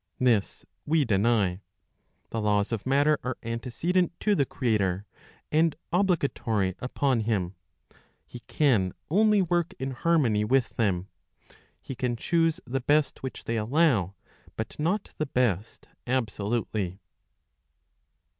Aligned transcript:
This 0.19 0.65
we 0.83 1.05
deny. 1.05 1.61
The 2.31 2.41
laws 2.41 2.71
of 2.71 2.87
matter 2.87 3.19
are 3.23 3.37
antecedent 3.43 4.19
to 4.21 4.33
the 4.33 4.47
Creator, 4.47 5.05
and 5.51 5.75
obligatory 5.93 6.73
upon 6.79 7.19
him. 7.19 7.53
He 8.25 8.39
can 8.47 8.93
only 9.11 9.43
work 9.43 9.75
in 9.77 9.91
harmony 9.91 10.43
with 10.43 10.69
them. 10.69 11.07
He 11.83 11.93
can 11.93 12.15
choose 12.15 12.59
the 12.65 12.81
best 12.81 13.21
which 13.21 13.43
they 13.43 13.57
allow, 13.57 14.15
but 14.55 14.69
J 14.69 14.77
not 14.83 15.11
the 15.19 15.27
best 15.27 15.87
ab^s^utely. 16.07 16.97